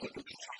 how 0.00 0.08
to 0.08 0.20
be 0.22 0.55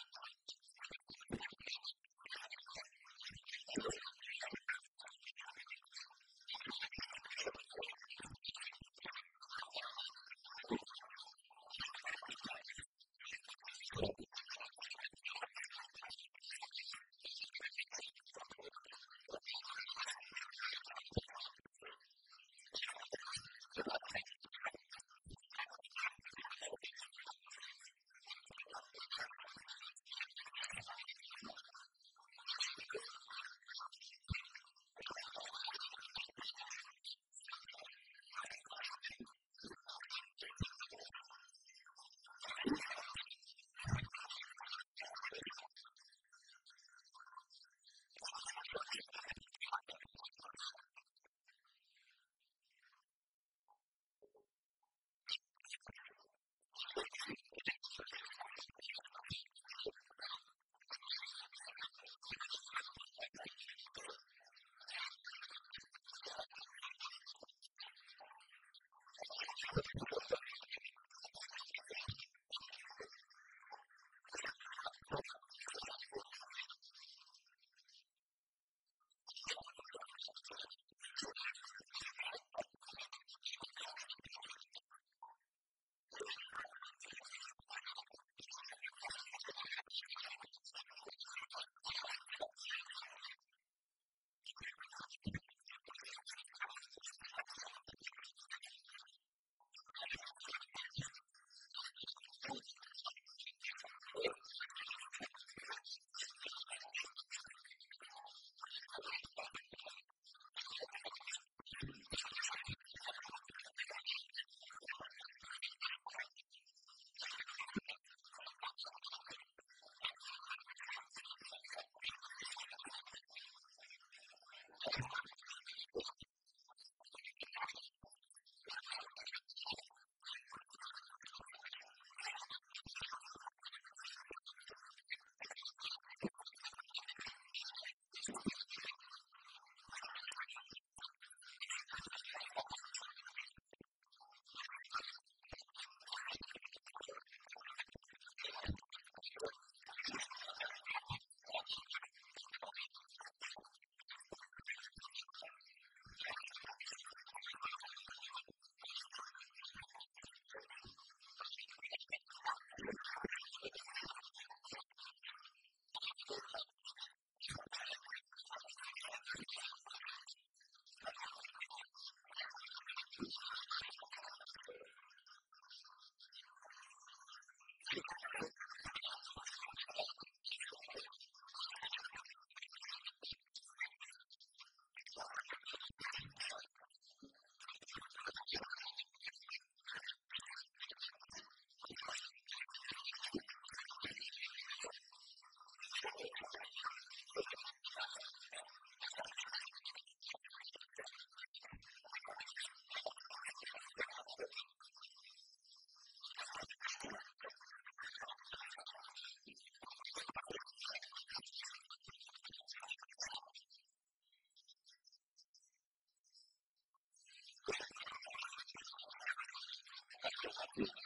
practice 220.75 221.06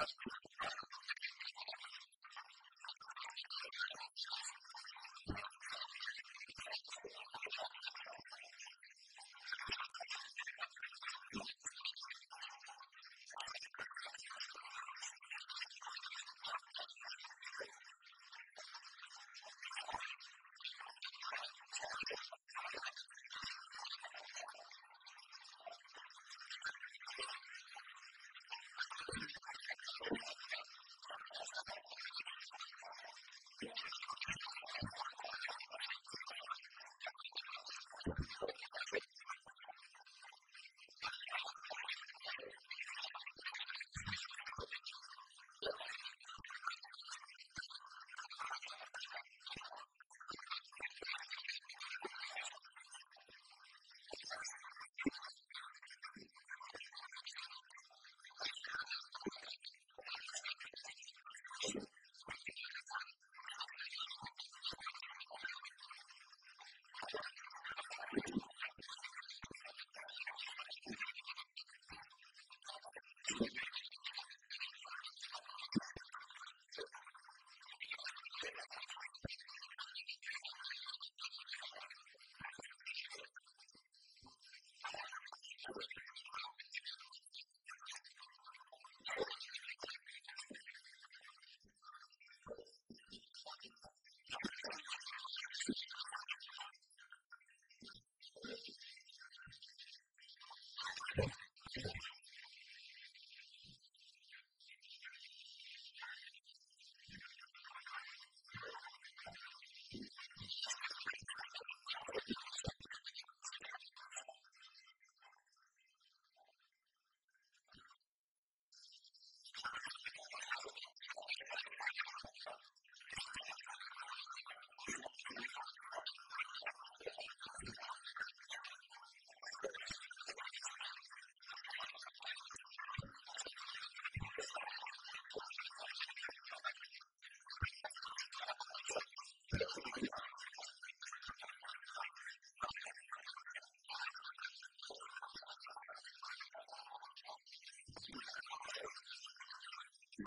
customer 0.00 0.39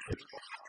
beautiful. 0.07 0.62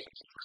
taking 0.00 0.39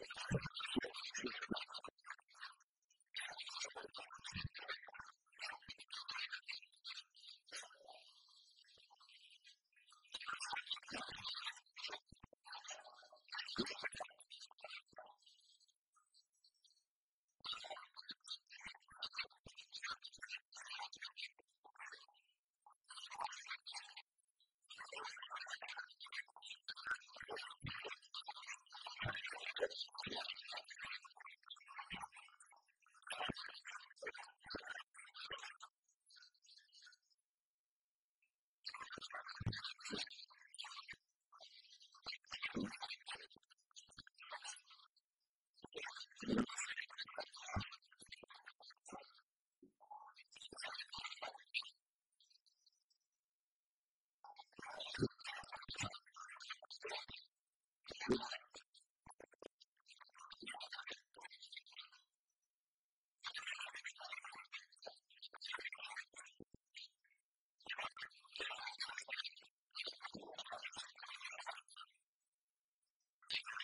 Thank 0.00 0.42
you. 0.44 0.47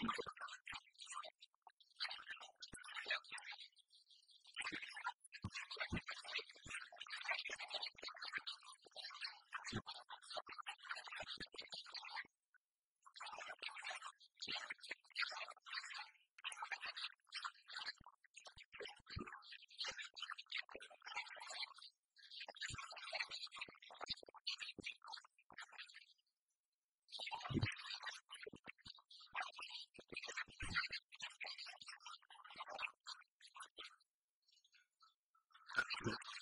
people 0.05 0.34
Yeah. 36.03 36.34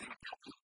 in 0.00 0.06
a 0.08 0.16
couple 0.30 0.57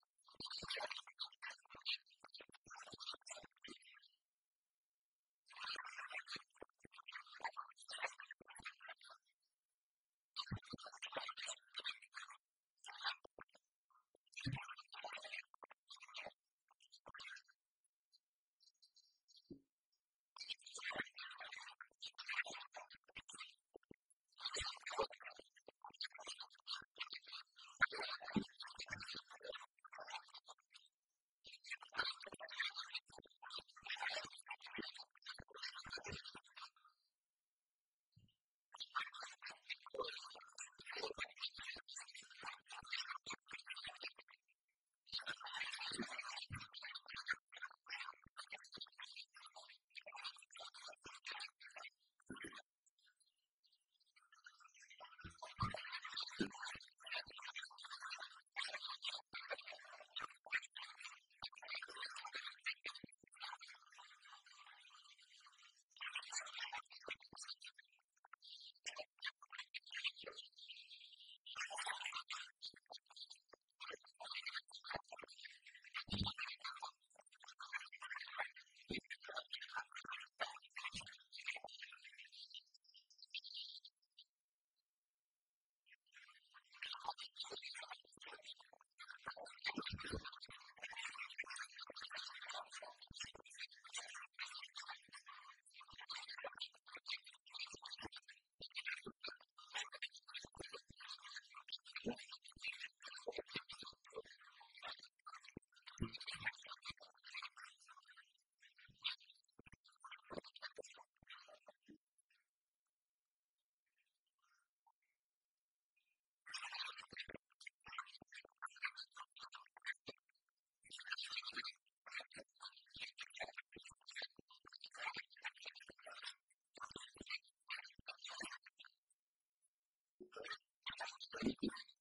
completely 131.45 131.94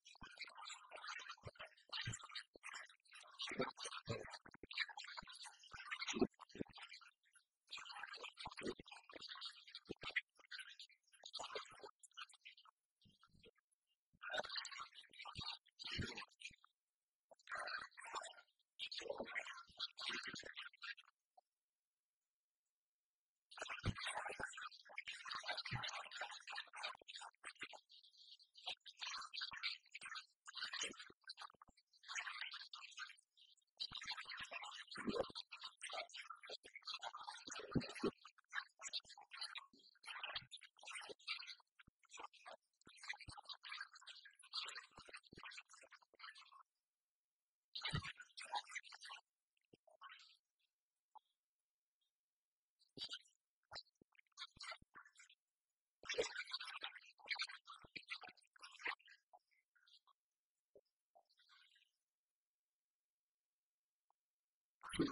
with 64.99 65.09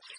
Thank 0.00 0.12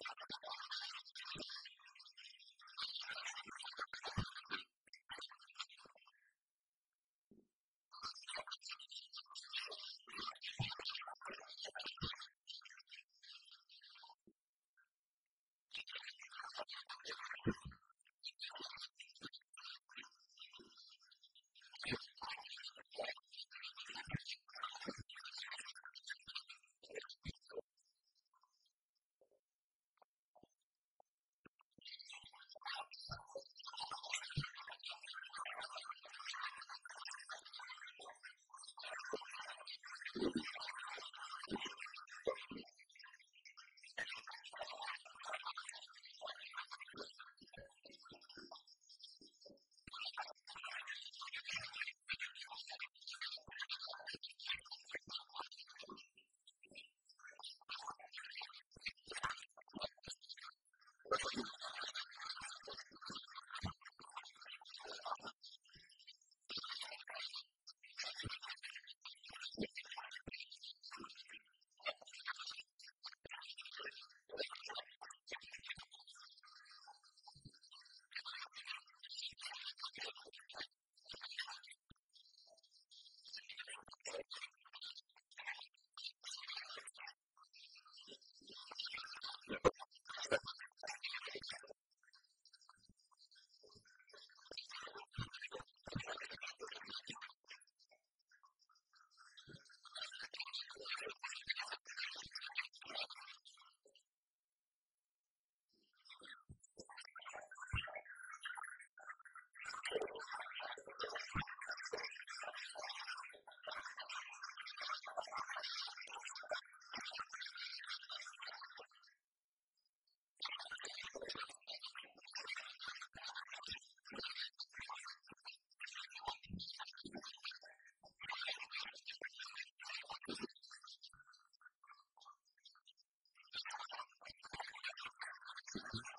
Thank 135.73 135.85
you. 135.93 136.10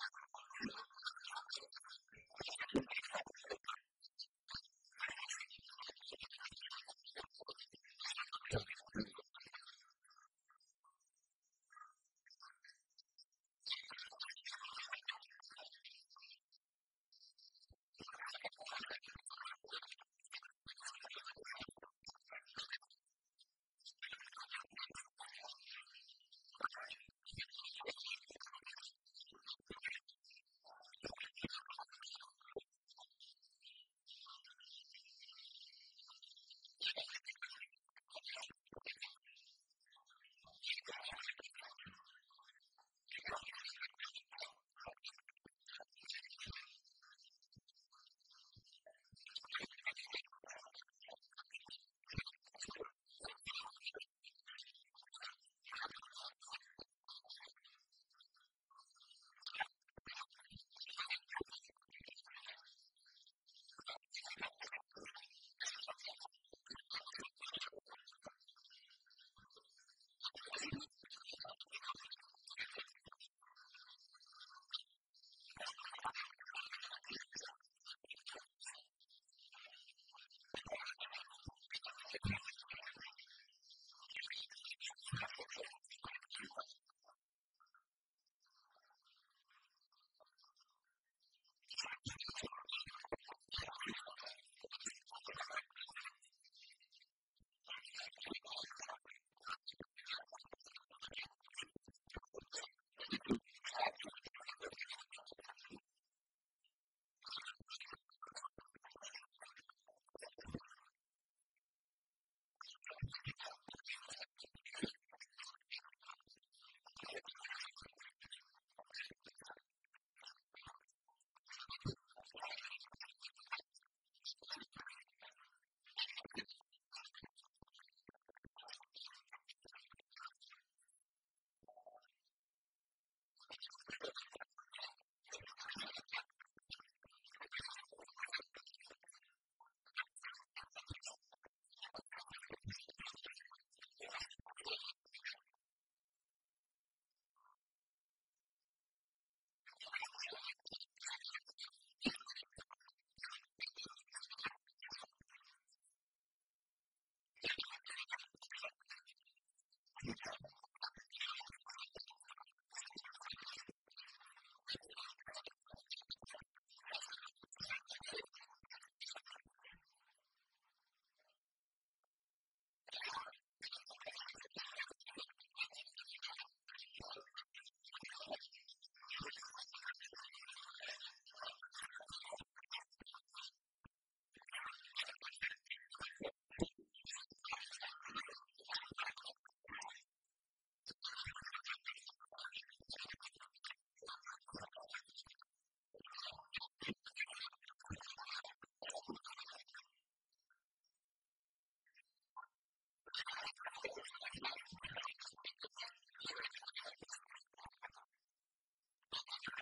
other 209.32 209.61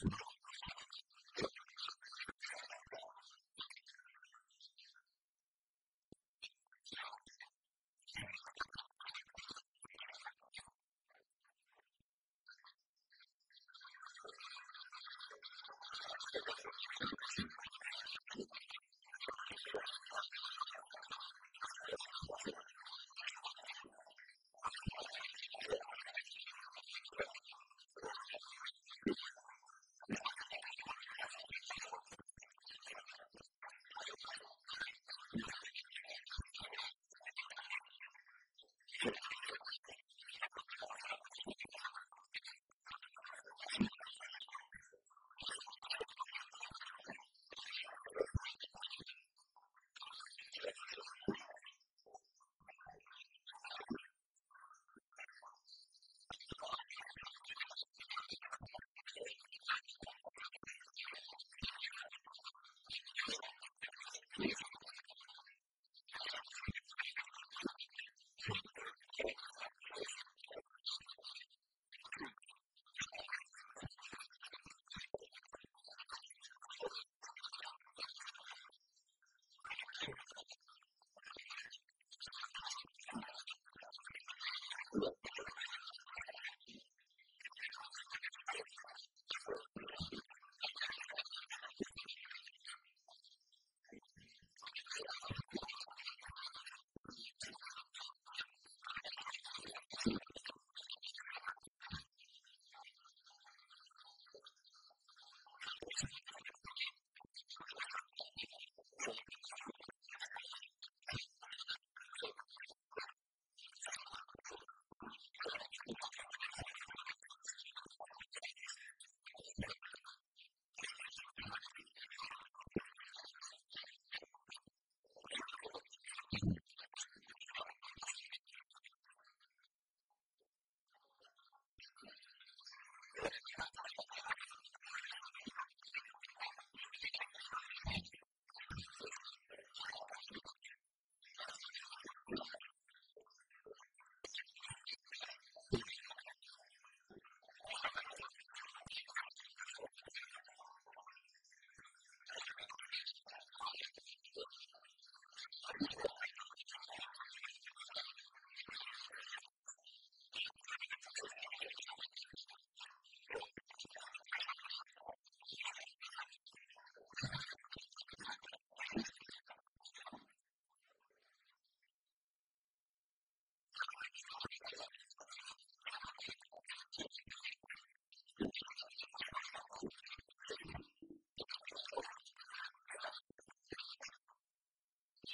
Thank 0.00 0.12
you. 0.12 0.31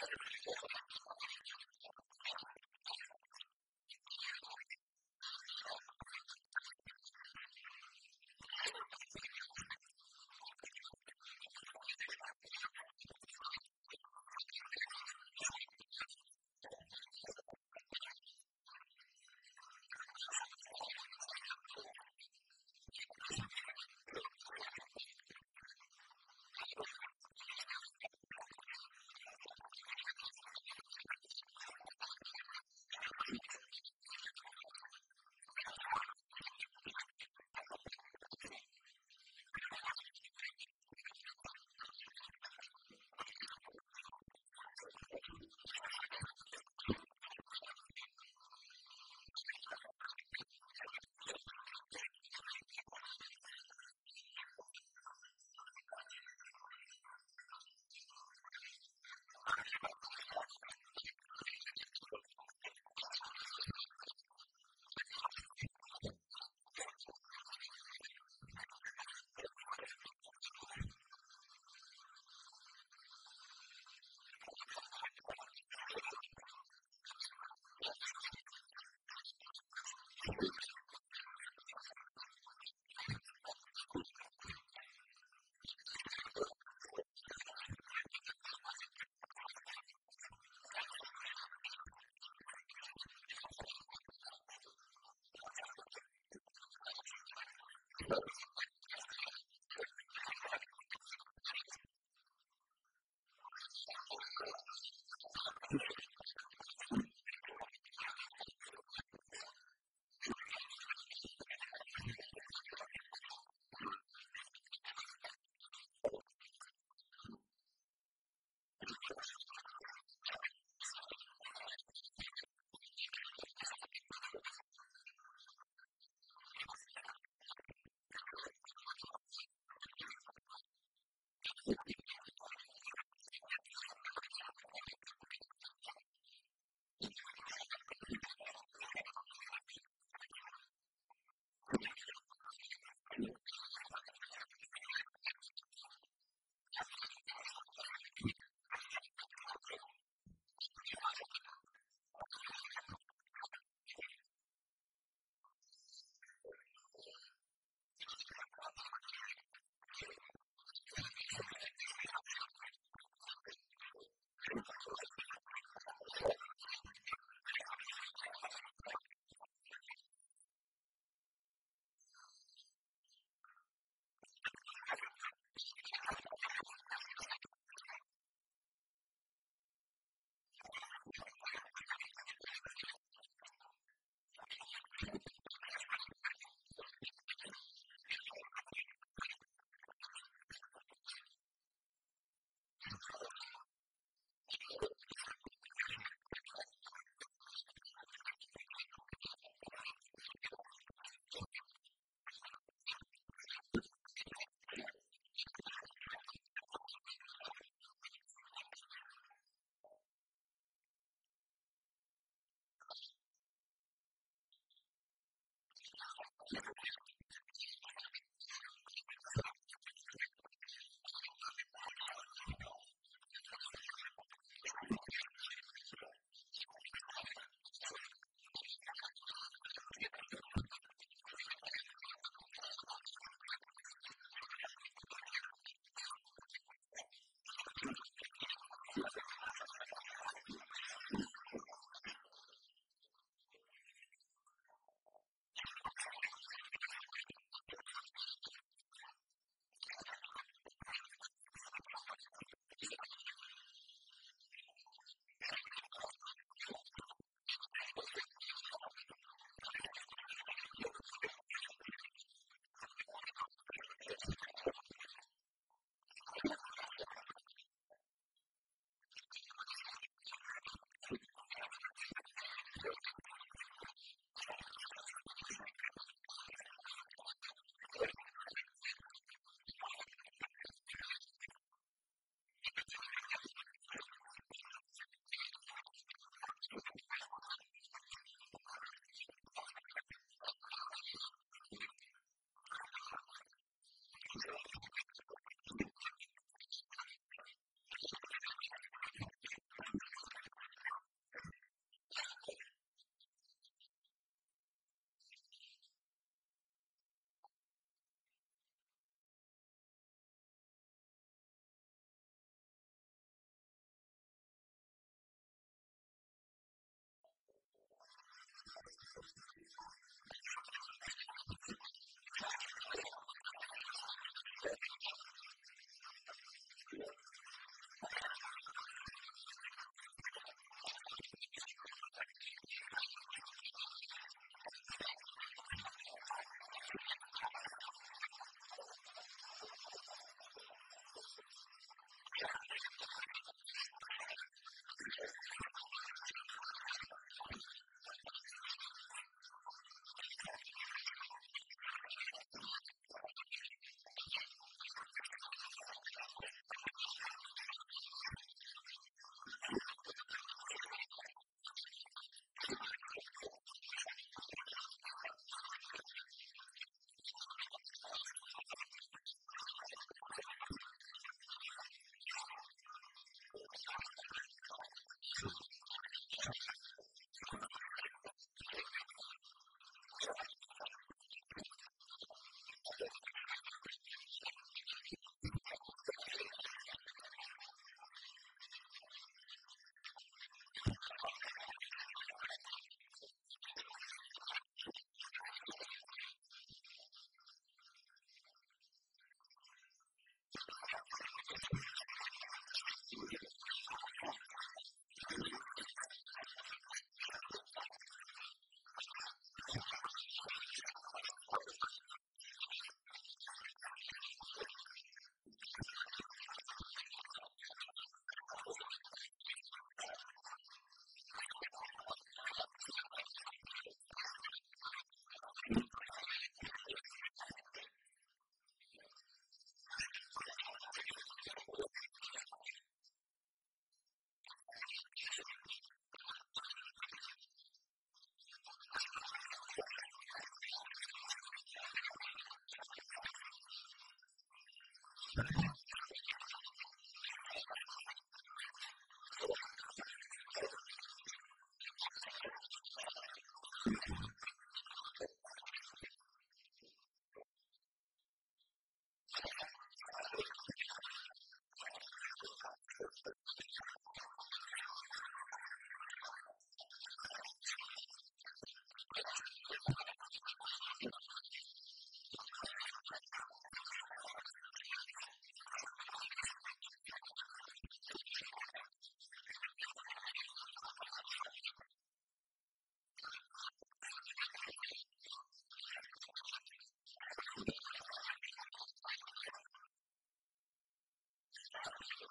everybody 0.02 0.67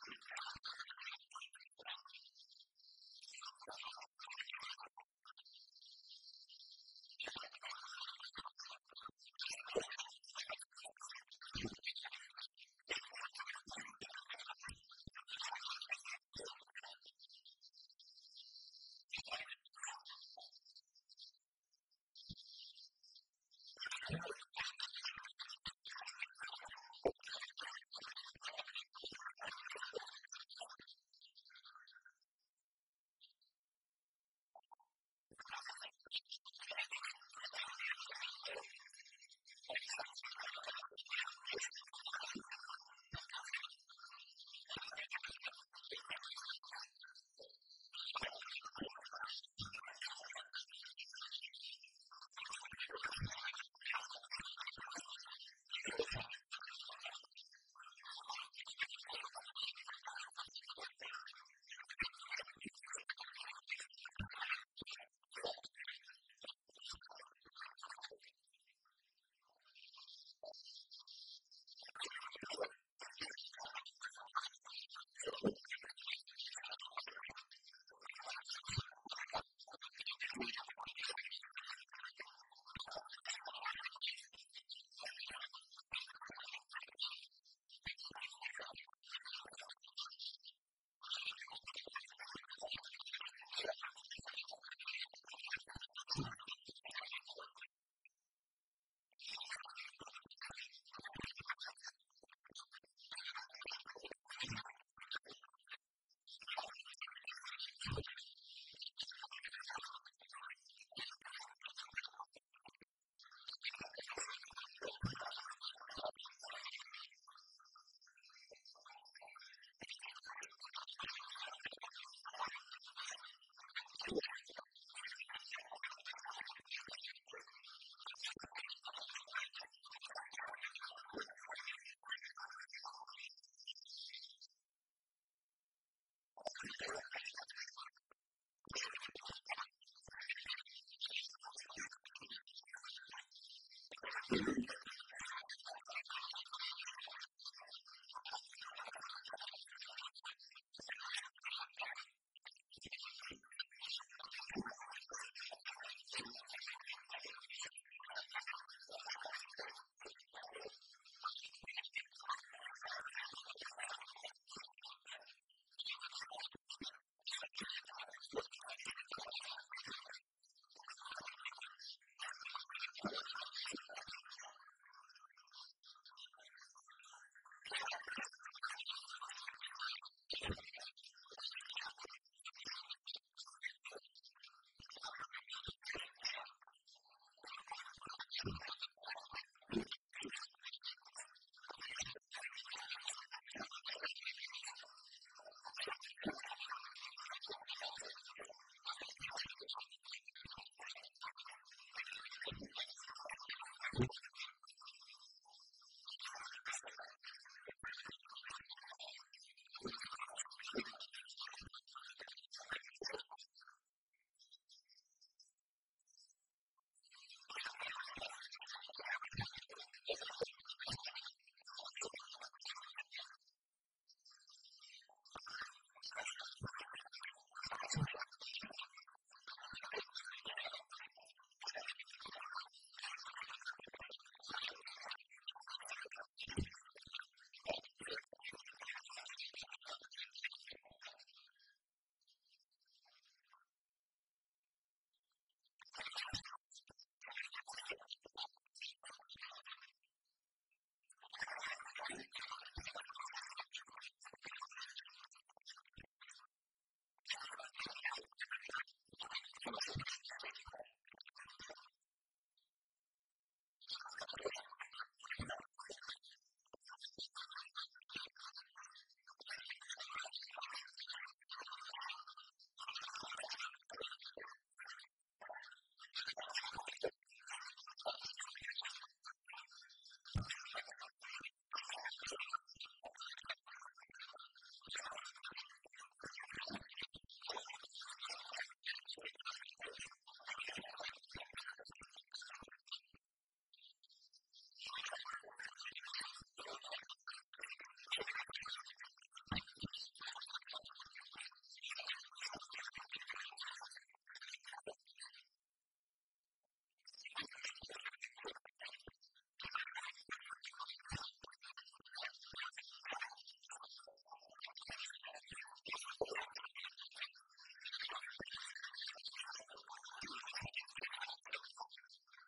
Thank 0.08 0.20
you. 0.32 0.37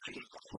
I 0.07 0.58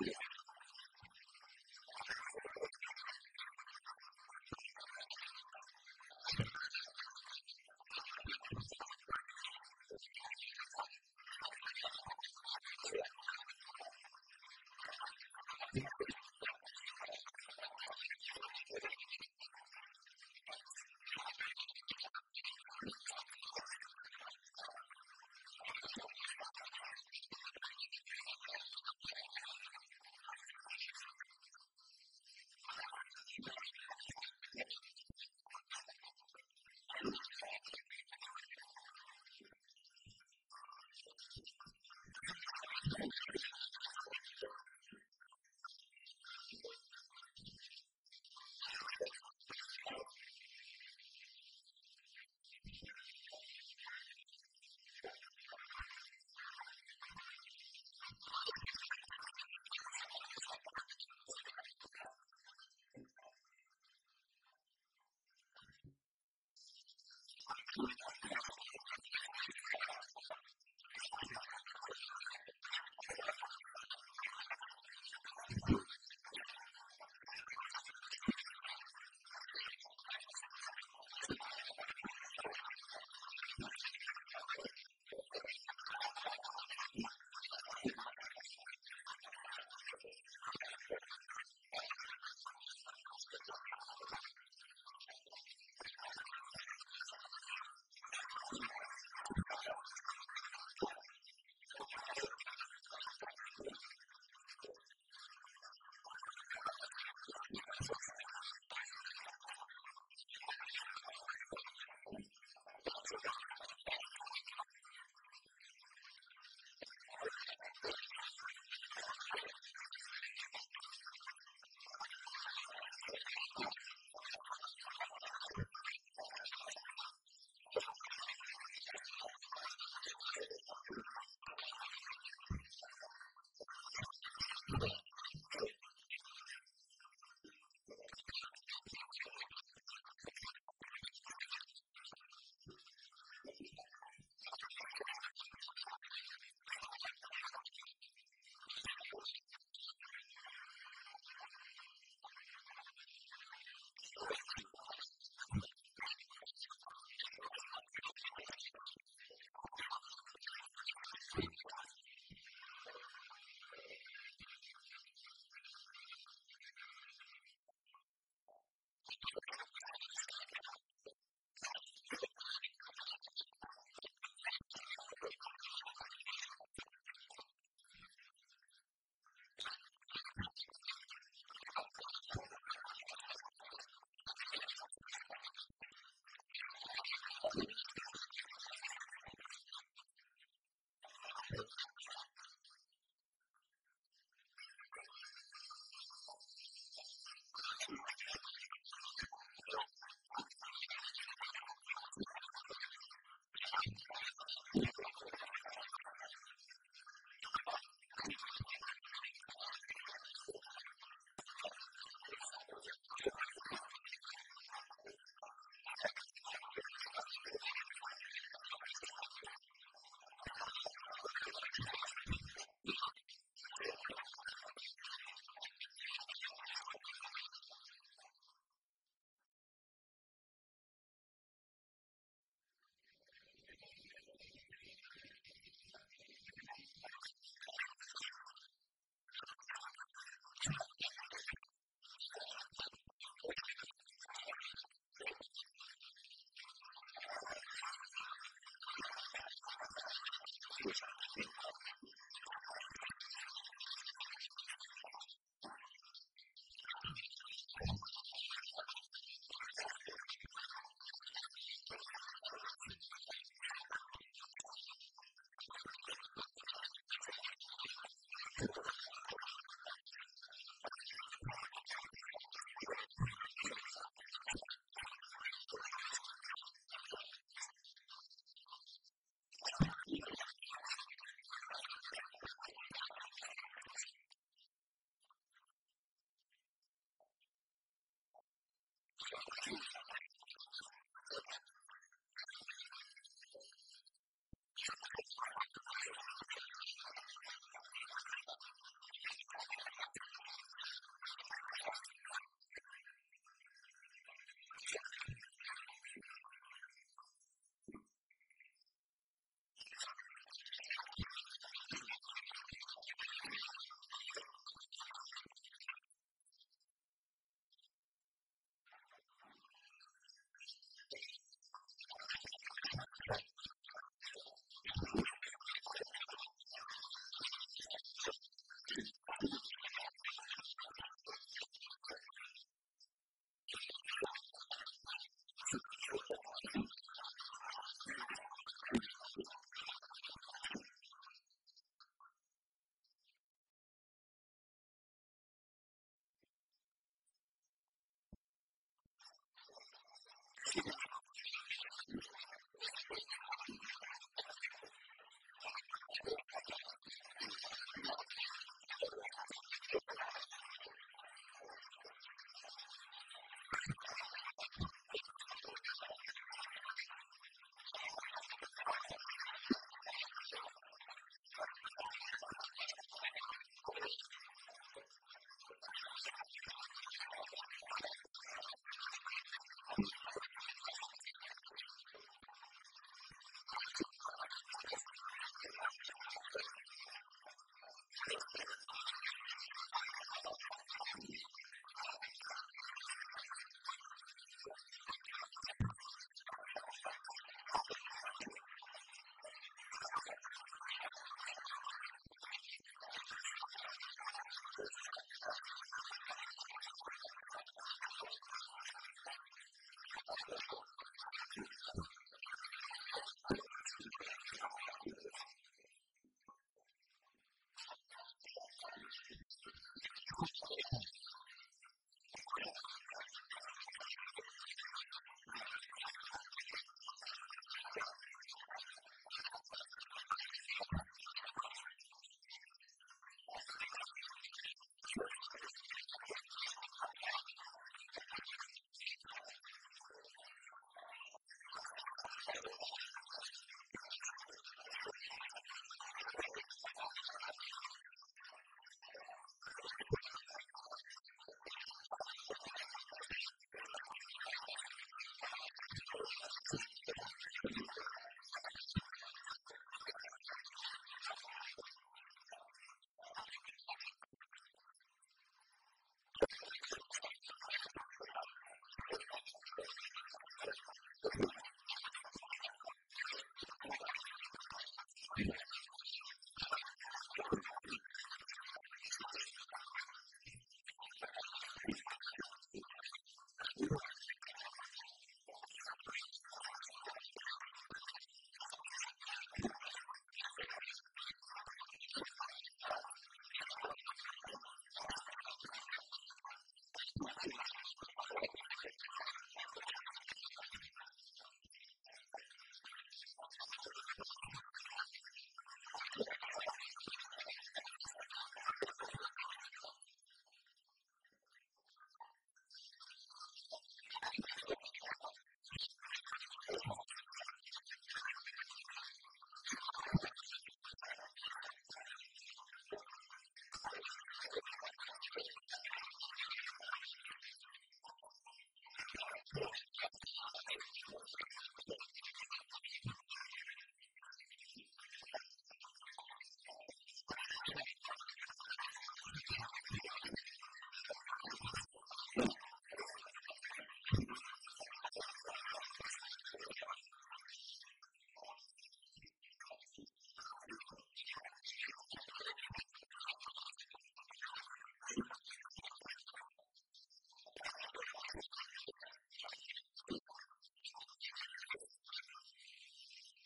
Hallelujah. 0.00 0.37